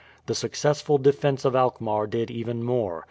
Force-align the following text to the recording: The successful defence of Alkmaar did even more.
The 0.25 0.33
successful 0.33 0.97
defence 0.97 1.45
of 1.45 1.55
Alkmaar 1.55 2.07
did 2.07 2.31
even 2.31 2.63
more. 2.63 2.99